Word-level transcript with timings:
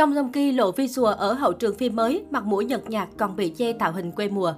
Song 0.00 0.14
Joong 0.14 0.32
Ki 0.32 0.52
lộ 0.52 0.72
visual 0.72 1.14
ở 1.14 1.32
hậu 1.32 1.52
trường 1.52 1.74
phim 1.74 1.96
mới, 1.96 2.24
mặt 2.30 2.44
mũi 2.44 2.64
nhợt 2.64 2.90
nhạt 2.90 3.08
còn 3.16 3.36
bị 3.36 3.52
chê 3.56 3.72
tạo 3.72 3.92
hình 3.92 4.12
quê 4.12 4.28
mùa. 4.28 4.54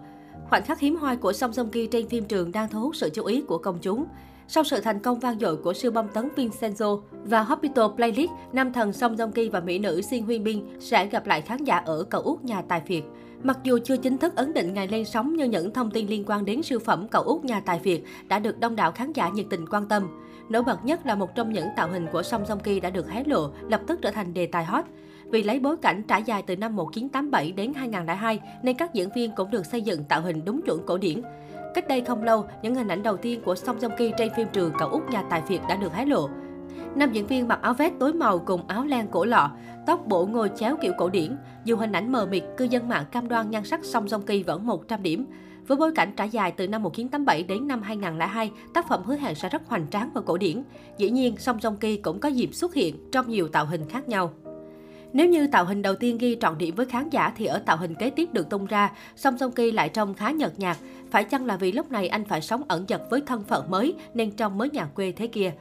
Khoảnh 0.48 0.62
khắc 0.64 0.80
hiếm 0.80 0.96
hoi 0.96 1.16
của 1.16 1.32
Song 1.32 1.50
Joong 1.50 1.68
Ki 1.68 1.86
trên 1.86 2.08
phim 2.08 2.24
trường 2.24 2.52
đang 2.52 2.68
thu 2.68 2.80
hút 2.80 2.96
sự 2.96 3.10
chú 3.14 3.24
ý 3.24 3.42
của 3.42 3.58
công 3.58 3.78
chúng. 3.82 4.04
Sau 4.48 4.64
sự 4.64 4.80
thành 4.80 4.98
công 4.98 5.20
vang 5.20 5.38
dội 5.38 5.56
của 5.56 5.72
siêu 5.72 5.90
bom 5.90 6.08
tấn 6.08 6.28
Vincenzo 6.36 7.00
và 7.24 7.42
Hospital 7.42 7.84
Playlist, 7.96 8.30
nam 8.52 8.72
thần 8.72 8.92
Song 8.92 9.16
Joong 9.16 9.30
Ki 9.30 9.48
và 9.48 9.60
mỹ 9.60 9.78
nữ 9.78 10.02
Shin 10.02 10.24
Huyên 10.24 10.44
Bin 10.44 10.64
sẽ 10.80 11.06
gặp 11.06 11.26
lại 11.26 11.42
khán 11.42 11.64
giả 11.64 11.76
ở 11.76 12.04
cầu 12.10 12.20
út 12.20 12.44
nhà 12.44 12.62
tài 12.62 12.80
phiệt. 12.86 13.02
Mặc 13.42 13.58
dù 13.64 13.78
chưa 13.84 13.96
chính 13.96 14.18
thức 14.18 14.36
ấn 14.36 14.54
định 14.54 14.74
ngày 14.74 14.88
lên 14.88 15.04
sóng 15.04 15.34
nhưng 15.36 15.50
những 15.50 15.72
thông 15.72 15.90
tin 15.90 16.06
liên 16.06 16.24
quan 16.26 16.44
đến 16.44 16.62
siêu 16.62 16.78
phẩm 16.78 17.08
cậu 17.08 17.22
út 17.22 17.44
nhà 17.44 17.60
tài 17.60 17.78
Việt 17.78 18.04
đã 18.28 18.38
được 18.38 18.60
đông 18.60 18.76
đảo 18.76 18.92
khán 18.92 19.12
giả 19.12 19.28
nhiệt 19.28 19.46
tình 19.50 19.66
quan 19.70 19.88
tâm. 19.88 20.08
Nổi 20.48 20.62
bật 20.62 20.84
nhất 20.84 21.06
là 21.06 21.14
một 21.14 21.34
trong 21.34 21.52
những 21.52 21.66
tạo 21.76 21.88
hình 21.88 22.06
của 22.12 22.22
Song 22.22 22.46
Dong 22.46 22.60
Ki 22.60 22.80
đã 22.80 22.90
được 22.90 23.10
hé 23.10 23.24
lộ, 23.26 23.50
lập 23.68 23.80
tức 23.86 23.98
trở 24.02 24.10
thành 24.10 24.34
đề 24.34 24.46
tài 24.46 24.64
hot. 24.64 24.84
Vì 25.32 25.42
lấy 25.42 25.60
bối 25.60 25.76
cảnh 25.76 26.02
trải 26.08 26.22
dài 26.22 26.42
từ 26.42 26.56
năm 26.56 26.76
1987 26.76 27.52
đến 27.52 27.74
2002 27.74 28.40
nên 28.62 28.76
các 28.76 28.94
diễn 28.94 29.08
viên 29.14 29.30
cũng 29.36 29.50
được 29.50 29.66
xây 29.66 29.82
dựng 29.82 30.04
tạo 30.04 30.20
hình 30.20 30.44
đúng 30.44 30.62
chuẩn 30.62 30.86
cổ 30.86 30.98
điển. 30.98 31.22
Cách 31.74 31.88
đây 31.88 32.00
không 32.00 32.22
lâu, 32.22 32.44
những 32.62 32.74
hình 32.74 32.88
ảnh 32.88 33.02
đầu 33.02 33.16
tiên 33.16 33.40
của 33.44 33.54
Song 33.54 33.78
Joong 33.78 33.96
Ki 33.96 34.12
trên 34.18 34.32
phim 34.36 34.48
trường 34.52 34.72
cậu 34.78 34.88
út 34.88 35.02
nhà 35.10 35.22
tài 35.30 35.42
Việt 35.48 35.60
đã 35.68 35.76
được 35.76 35.92
hé 35.92 36.06
lộ. 36.06 36.28
Nam 36.94 37.12
diễn 37.12 37.26
viên 37.26 37.48
mặc 37.48 37.58
áo 37.62 37.74
vest 37.74 37.94
tối 38.00 38.12
màu 38.12 38.38
cùng 38.38 38.66
áo 38.66 38.84
len 38.84 39.06
cổ 39.10 39.24
lọ, 39.24 39.50
tóc 39.86 40.06
bộ 40.06 40.26
ngồi 40.26 40.50
chéo 40.56 40.76
kiểu 40.82 40.92
cổ 40.98 41.08
điển. 41.08 41.36
Dù 41.64 41.76
hình 41.76 41.92
ảnh 41.92 42.12
mờ 42.12 42.26
mịt, 42.26 42.44
cư 42.56 42.64
dân 42.64 42.88
mạng 42.88 43.04
cam 43.12 43.28
đoan 43.28 43.50
nhan 43.50 43.64
sắc 43.64 43.84
Song 43.84 44.06
Joong 44.06 44.22
Ki 44.22 44.42
vẫn 44.42 44.66
100 44.66 45.02
điểm. 45.02 45.26
Với 45.66 45.76
bối 45.76 45.92
cảnh 45.94 46.12
trải 46.16 46.28
dài 46.28 46.52
từ 46.52 46.68
năm 46.68 46.82
1987 46.82 47.42
đến 47.42 47.68
năm 47.68 47.82
2002, 47.82 48.50
tác 48.74 48.88
phẩm 48.88 49.02
hứa 49.04 49.16
hẹn 49.16 49.34
sẽ 49.34 49.48
rất 49.48 49.62
hoành 49.66 49.86
tráng 49.90 50.10
và 50.14 50.20
cổ 50.20 50.36
điển. 50.36 50.62
Dĩ 50.98 51.10
nhiên, 51.10 51.36
Song 51.38 51.58
Joong 51.58 51.76
Ki 51.76 51.96
cũng 51.96 52.20
có 52.20 52.28
dịp 52.28 52.54
xuất 52.54 52.74
hiện 52.74 52.96
trong 53.12 53.28
nhiều 53.28 53.48
tạo 53.48 53.66
hình 53.66 53.88
khác 53.88 54.08
nhau. 54.08 54.32
Nếu 55.12 55.26
như 55.26 55.46
tạo 55.46 55.64
hình 55.64 55.82
đầu 55.82 55.94
tiên 55.94 56.18
ghi 56.18 56.36
trọn 56.40 56.58
điểm 56.58 56.74
với 56.74 56.86
khán 56.86 57.10
giả 57.10 57.32
thì 57.36 57.46
ở 57.46 57.58
tạo 57.58 57.76
hình 57.76 57.94
kế 57.94 58.10
tiếp 58.10 58.28
được 58.32 58.50
tung 58.50 58.66
ra, 58.66 58.92
Song 59.16 59.38
Song 59.38 59.52
Ki 59.52 59.72
lại 59.72 59.88
trông 59.88 60.14
khá 60.14 60.30
nhợt 60.30 60.58
nhạt. 60.58 60.76
Phải 61.10 61.24
chăng 61.24 61.46
là 61.46 61.56
vì 61.56 61.72
lúc 61.72 61.90
này 61.90 62.08
anh 62.08 62.24
phải 62.24 62.40
sống 62.40 62.62
ẩn 62.68 62.84
dật 62.88 63.02
với 63.10 63.20
thân 63.20 63.44
phận 63.44 63.70
mới 63.70 63.94
nên 64.14 64.30
trông 64.30 64.58
mới 64.58 64.70
nhà 64.70 64.84
quê 64.84 65.12
thế 65.12 65.26
kia? 65.26 65.52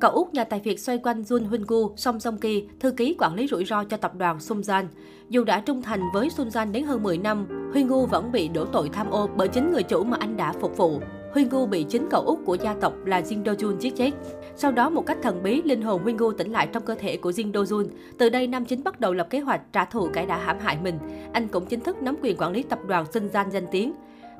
Cậu 0.00 0.10
út 0.10 0.28
nhà 0.32 0.44
tài 0.44 0.60
Việt 0.60 0.80
xoay 0.80 0.98
quanh 0.98 1.22
Jun 1.22 1.46
Huynh 1.46 1.64
Gu, 1.66 1.96
Song 1.96 2.20
Song 2.20 2.38
Ki, 2.38 2.64
thư 2.80 2.90
ký 2.90 3.16
quản 3.18 3.34
lý 3.34 3.46
rủi 3.46 3.64
ro 3.64 3.84
cho 3.84 3.96
tập 3.96 4.14
đoàn 4.14 4.38
Sunjan. 4.38 4.84
Dù 5.28 5.44
đã 5.44 5.60
trung 5.60 5.82
thành 5.82 6.00
với 6.14 6.28
Sunjan 6.28 6.72
đến 6.72 6.84
hơn 6.84 7.02
10 7.02 7.18
năm, 7.18 7.70
Huynh 7.72 7.88
Gu 7.88 8.06
vẫn 8.06 8.32
bị 8.32 8.48
đổ 8.48 8.64
tội 8.64 8.88
tham 8.92 9.10
ô 9.10 9.28
bởi 9.36 9.48
chính 9.48 9.72
người 9.72 9.82
chủ 9.82 10.04
mà 10.04 10.16
anh 10.20 10.36
đã 10.36 10.52
phục 10.60 10.76
vụ. 10.76 11.00
Huy 11.32 11.44
Ngu 11.44 11.66
bị 11.66 11.84
chính 11.88 12.08
cậu 12.10 12.22
út 12.22 12.38
của 12.44 12.54
gia 12.54 12.74
tộc 12.74 12.92
là 13.04 13.20
Jin 13.20 13.42
Do 13.44 13.52
Jun 13.52 13.78
giết 13.78 13.96
chết. 13.96 14.10
Sau 14.56 14.72
đó, 14.72 14.90
một 14.90 15.06
cách 15.06 15.18
thần 15.22 15.42
bí, 15.42 15.62
linh 15.62 15.82
hồn 15.82 16.02
Huy 16.02 16.12
Ngu 16.12 16.32
tỉnh 16.32 16.52
lại 16.52 16.68
trong 16.72 16.82
cơ 16.82 16.94
thể 16.94 17.16
của 17.16 17.30
Jin 17.30 17.52
Do 17.52 17.62
Jun. 17.62 17.86
Từ 18.18 18.28
đây, 18.28 18.46
nam 18.46 18.64
chính 18.64 18.84
bắt 18.84 19.00
đầu 19.00 19.12
lập 19.12 19.26
kế 19.30 19.40
hoạch 19.40 19.72
trả 19.72 19.84
thù 19.84 20.08
kẻ 20.12 20.26
đã 20.26 20.38
hãm 20.38 20.58
hại 20.58 20.78
mình. 20.82 20.98
Anh 21.32 21.48
cũng 21.48 21.66
chính 21.66 21.80
thức 21.80 22.02
nắm 22.02 22.16
quyền 22.22 22.36
quản 22.36 22.52
lý 22.52 22.62
tập 22.62 22.78
đoàn 22.86 23.04
Sunjan 23.12 23.50
danh 23.50 23.66
tiếng. 23.70 23.92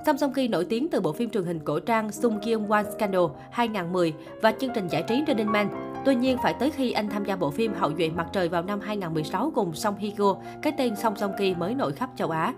Song 0.07 0.19
Song 0.19 0.33
Ki 0.33 0.49
nổi 0.49 0.65
tiếng 0.65 0.89
từ 0.89 1.01
bộ 1.01 1.13
phim 1.13 1.31
truyền 1.31 1.45
hình 1.45 1.61
cổ 1.65 1.81
trang 1.81 2.13
Sung 2.13 2.41
Kyung 2.45 2.71
One 2.71 2.85
Scandal 2.97 3.25
2010 3.51 4.13
và 4.43 4.53
chương 4.53 4.71
trình 4.75 4.89
giải 4.89 5.05
trí 5.09 5.25
Running 5.27 5.53
Man. 5.53 5.69
Tuy 6.05 6.15
nhiên, 6.15 6.39
phải 6.43 6.55
tới 6.61 6.71
khi 6.71 6.93
anh 6.93 7.09
tham 7.09 7.25
gia 7.25 7.37
bộ 7.37 7.51
phim 7.51 7.75
Hậu 7.75 7.91
duệ 7.99 8.09
mặt 8.09 8.27
trời 8.33 8.49
vào 8.49 8.63
năm 8.63 8.81
2016 8.81 9.53
cùng 9.55 9.75
Song 9.75 9.97
Hye 9.99 10.11
Kyo, 10.19 10.37
cái 10.63 10.73
tên 10.79 10.97
Song 10.97 11.17
Song 11.17 11.33
Ki 11.39 11.55
mới 11.55 11.75
nổi 11.75 11.93
khắp 11.93 12.11
châu 12.17 12.31
Á. 12.31 12.55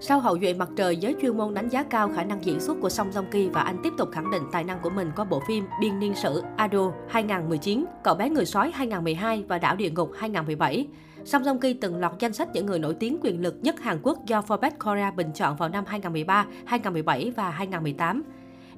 Sau 0.00 0.20
hậu 0.20 0.38
duệ 0.38 0.54
mặt 0.54 0.68
trời, 0.76 0.96
giới 0.96 1.16
chuyên 1.22 1.36
môn 1.36 1.54
đánh 1.54 1.68
giá 1.68 1.82
cao 1.82 2.10
khả 2.16 2.24
năng 2.24 2.44
diễn 2.44 2.60
xuất 2.60 2.76
của 2.80 2.88
Song 2.88 3.10
Joong 3.10 3.30
Ki 3.30 3.48
và 3.48 3.60
anh 3.60 3.76
tiếp 3.82 3.92
tục 3.98 4.08
khẳng 4.12 4.30
định 4.30 4.42
tài 4.52 4.64
năng 4.64 4.78
của 4.82 4.90
mình 4.90 5.10
qua 5.16 5.24
bộ 5.24 5.42
phim 5.48 5.64
Biên 5.80 5.98
niên 5.98 6.14
sử 6.14 6.42
Ado 6.56 6.92
2019, 7.08 7.84
Cậu 8.04 8.14
bé 8.14 8.30
người 8.30 8.46
sói 8.46 8.70
2012 8.74 9.44
và 9.48 9.58
Đảo 9.58 9.76
địa 9.76 9.90
ngục 9.90 10.10
2017. 10.16 10.86
Song 11.24 11.42
Joong 11.42 11.58
Ki 11.58 11.72
từng 11.72 11.96
lọt 11.96 12.12
danh 12.18 12.32
sách 12.32 12.48
những 12.52 12.66
người 12.66 12.78
nổi 12.78 12.94
tiếng 12.94 13.18
quyền 13.22 13.42
lực 13.42 13.56
nhất 13.62 13.80
Hàn 13.80 13.98
Quốc 14.02 14.26
do 14.26 14.40
Forbes 14.40 14.70
Korea 14.84 15.10
bình 15.10 15.30
chọn 15.34 15.56
vào 15.56 15.68
năm 15.68 15.84
2013, 15.86 16.46
2017 16.64 17.32
và 17.36 17.50
2018. 17.50 18.22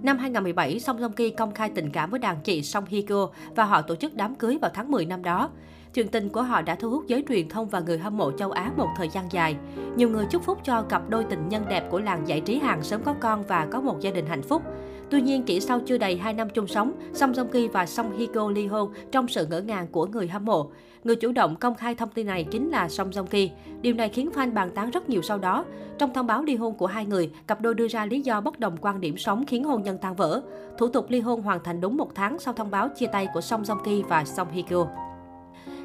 Năm 0.03 0.19
2017, 0.19 0.81
Song 0.81 0.99
Joong 0.99 1.13
Ki 1.13 1.31
công 1.31 1.55
khai 1.55 1.71
tình 1.75 1.91
cảm 1.91 2.11
với 2.11 2.21
đàn 2.21 2.37
chị 2.45 2.63
Song 2.63 2.85
Hye 2.89 3.03
Kyo 3.03 3.29
và 3.57 3.65
họ 3.65 3.83
tổ 3.83 3.97
chức 3.97 4.15
đám 4.15 4.35
cưới 4.35 4.59
vào 4.63 4.71
tháng 4.75 4.91
10 4.91 5.07
năm 5.07 5.23
đó. 5.23 5.51
Chuyện 5.95 6.09
tình 6.09 6.29
của 6.29 6.43
họ 6.43 6.63
đã 6.63 6.75
thu 6.75 6.91
hút 6.91 7.07
giới 7.07 7.25
truyền 7.29 7.49
thông 7.49 7.69
và 7.69 7.81
người 7.81 7.99
hâm 7.99 8.17
mộ 8.17 8.33
châu 8.33 8.51
Á 8.51 8.73
một 8.77 8.89
thời 8.97 9.09
gian 9.09 9.25
dài. 9.31 9.57
Nhiều 9.97 10.11
người 10.11 10.27
chúc 10.31 10.43
phúc 10.43 10.59
cho 10.65 10.83
cặp 10.83 11.09
đôi 11.09 11.25
tình 11.25 11.49
nhân 11.49 11.65
đẹp 11.69 11.91
của 11.91 12.01
làng 12.01 12.29
giải 12.29 12.41
trí 12.41 12.59
Hàn 12.59 12.83
sớm 12.83 13.03
có 13.05 13.15
con 13.21 13.43
và 13.49 13.67
có 13.71 13.81
một 13.81 14.01
gia 14.01 14.11
đình 14.11 14.27
hạnh 14.27 14.43
phúc. 14.43 14.63
Tuy 15.11 15.21
nhiên, 15.21 15.43
chỉ 15.43 15.61
sau 15.61 15.81
chưa 15.81 15.99
đầy 15.99 16.17
2 16.17 16.33
năm 16.33 16.49
chung 16.55 16.67
sống, 16.67 16.93
Song 17.13 17.33
Joong 17.33 17.49
Ki 17.49 17.69
và 17.69 17.87
Song 17.87 18.19
Hye 18.19 18.27
Kyo 18.27 18.51
ly 18.51 18.67
hôn 18.67 18.93
trong 19.13 19.29
sự 19.29 19.47
ngỡ 19.47 19.61
ngàng 19.61 19.87
của 19.87 20.07
người 20.07 20.29
hâm 20.29 20.45
mộ. 20.45 20.71
Người 21.05 21.17
chủ 21.17 21.33
động 21.33 21.57
công 21.57 21.75
khai 21.75 21.95
thông 21.95 22.09
tin 22.09 22.27
này 22.27 22.45
chính 22.45 22.71
là 22.71 22.89
Song 22.89 23.11
Joong 23.11 23.27
Ki. 23.27 23.51
Điều 23.81 23.95
này 23.95 24.09
khiến 24.09 24.31
fan 24.35 24.53
bàn 24.55 24.71
tán 24.75 24.91
rất 24.91 25.09
nhiều 25.09 25.23
sau 25.23 25.39
đó. 25.39 25.65
Trong 25.99 26.13
thông 26.13 26.27
báo 26.27 26.43
ly 26.43 26.57
hôn 26.57 26.75
của 26.75 26.87
hai 26.87 27.07
người, 27.07 27.31
cặp 27.47 27.61
đôi 27.61 27.75
đưa 27.75 27.89
ra 27.89 28.07
lý 28.07 28.21
do 28.21 28.41
bất 28.41 28.61
đồng 28.61 28.77
quan 28.81 29.01
điểm 29.01 29.17
sống 29.17 29.47
khiến 29.47 29.65
hôn 29.65 29.83
nhân 29.83 29.99
tan 29.99 30.15
vỡ. 30.15 30.43
Thủ 30.79 30.89
tục 30.89 31.07
ly 31.09 31.21
hôn 31.21 31.43
hoàn 31.43 31.65
thành 31.65 31.81
đúng 31.81 31.97
một 31.97 32.15
tháng 32.15 32.39
sau 32.39 32.55
thông 32.55 32.71
báo 32.71 32.89
chia 32.89 33.07
tay 33.07 33.29
của 33.35 33.41
Song 33.41 33.63
Joong 33.63 33.83
Ki 33.85 34.03
và 34.09 34.25
Song 34.25 34.49
Hye 34.53 34.63
Kyo. 34.63 34.87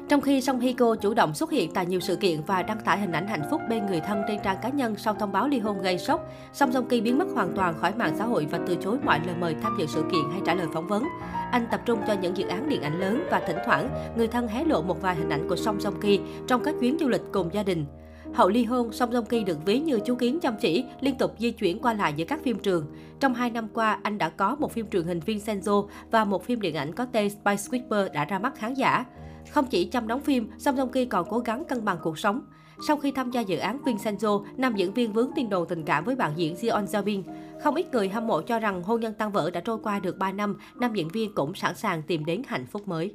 Trong 0.08 0.20
khi 0.20 0.40
Song 0.40 0.60
Hye 0.60 0.72
Kyo 0.72 0.94
chủ 0.94 1.14
động 1.14 1.34
xuất 1.34 1.50
hiện 1.50 1.70
tại 1.74 1.86
nhiều 1.86 2.00
sự 2.00 2.16
kiện 2.16 2.40
và 2.46 2.62
đăng 2.62 2.80
tải 2.80 2.98
hình 2.98 3.12
ảnh 3.12 3.26
hạnh 3.26 3.42
phúc 3.50 3.60
bên 3.68 3.86
người 3.86 4.00
thân 4.00 4.22
trên 4.28 4.38
trang 4.44 4.56
cá 4.62 4.68
nhân 4.68 4.96
sau 4.96 5.14
thông 5.14 5.32
báo 5.32 5.48
ly 5.48 5.58
hôn 5.58 5.82
gây 5.82 5.98
sốc, 5.98 6.32
Song 6.52 6.70
Joong 6.70 6.86
Ki 6.86 7.00
biến 7.00 7.18
mất 7.18 7.26
hoàn 7.34 7.52
toàn 7.56 7.74
khỏi 7.78 7.92
mạng 7.96 8.14
xã 8.18 8.24
hội 8.24 8.46
và 8.50 8.58
từ 8.66 8.76
chối 8.76 8.96
mọi 9.04 9.20
lời 9.26 9.36
mời 9.40 9.54
tham 9.62 9.76
dự 9.78 9.86
sự 9.86 10.04
kiện 10.12 10.20
hay 10.32 10.40
trả 10.44 10.54
lời 10.54 10.66
phỏng 10.72 10.86
vấn. 10.86 11.04
Anh 11.50 11.66
tập 11.70 11.80
trung 11.86 12.00
cho 12.06 12.12
những 12.22 12.36
dự 12.36 12.46
án 12.46 12.68
điện 12.68 12.82
ảnh 12.82 13.00
lớn 13.00 13.24
và 13.30 13.40
thỉnh 13.46 13.56
thoảng, 13.66 13.88
người 14.16 14.28
thân 14.28 14.48
hé 14.48 14.64
lộ 14.64 14.82
một 14.82 15.02
vài 15.02 15.14
hình 15.16 15.30
ảnh 15.30 15.48
của 15.48 15.56
Song 15.56 15.78
Joong 15.78 16.00
Ki 16.00 16.20
trong 16.46 16.64
các 16.64 16.74
chuyến 16.80 16.96
du 17.00 17.08
lịch 17.08 17.22
cùng 17.32 17.50
gia 17.52 17.62
đình. 17.62 17.86
Hậu 18.34 18.48
ly 18.48 18.64
hôn, 18.64 18.92
Song 18.92 19.10
Joong 19.10 19.24
Ki 19.24 19.44
được 19.44 19.64
ví 19.64 19.78
như 19.78 20.00
chú 20.04 20.14
kiến 20.14 20.40
chăm 20.40 20.56
chỉ, 20.60 20.84
liên 21.00 21.18
tục 21.18 21.34
di 21.38 21.50
chuyển 21.50 21.78
qua 21.82 21.94
lại 21.94 22.12
giữa 22.16 22.24
các 22.24 22.40
phim 22.42 22.58
trường. 22.58 22.86
Trong 23.20 23.34
hai 23.34 23.50
năm 23.50 23.68
qua, 23.74 23.98
anh 24.02 24.18
đã 24.18 24.28
có 24.28 24.56
một 24.58 24.72
phim 24.72 24.86
truyền 24.90 25.04
hình 25.04 25.20
Vincenzo 25.26 25.86
và 26.10 26.24
một 26.24 26.44
phim 26.44 26.60
điện 26.60 26.74
ảnh 26.74 26.94
có 26.94 27.06
tên 27.12 27.30
Spice 27.30 27.62
Whisper 27.70 28.12
đã 28.12 28.24
ra 28.24 28.38
mắt 28.38 28.56
khán 28.56 28.74
giả. 28.74 29.04
Không 29.50 29.66
chỉ 29.66 29.84
chăm 29.84 30.08
đóng 30.08 30.20
phim, 30.20 30.50
Song 30.58 30.76
Joong 30.76 30.88
Ki 30.88 31.04
còn 31.04 31.26
cố 31.30 31.38
gắng 31.38 31.64
cân 31.64 31.84
bằng 31.84 31.98
cuộc 32.02 32.18
sống. 32.18 32.40
Sau 32.86 32.96
khi 32.96 33.10
tham 33.10 33.30
gia 33.30 33.40
dự 33.40 33.56
án 33.58 33.78
Vincenzo, 33.84 34.44
nam 34.56 34.74
diễn 34.76 34.92
viên 34.92 35.12
vướng 35.12 35.30
tin 35.36 35.48
đồn 35.48 35.68
tình 35.68 35.82
cảm 35.82 36.04
với 36.04 36.16
bạn 36.16 36.32
diễn 36.36 36.54
Jeon 36.54 36.84
Zabin. 36.84 37.22
Không 37.62 37.74
ít 37.74 37.92
người 37.92 38.08
hâm 38.08 38.26
mộ 38.26 38.42
cho 38.42 38.58
rằng 38.58 38.82
hôn 38.82 39.00
nhân 39.00 39.14
tan 39.18 39.32
vỡ 39.32 39.50
đã 39.50 39.60
trôi 39.60 39.78
qua 39.82 39.98
được 39.98 40.18
3 40.18 40.32
năm, 40.32 40.56
nam 40.74 40.94
diễn 40.94 41.08
viên 41.08 41.34
cũng 41.34 41.54
sẵn 41.54 41.76
sàng 41.76 42.02
tìm 42.02 42.24
đến 42.24 42.42
hạnh 42.46 42.66
phúc 42.66 42.88
mới. 42.88 43.14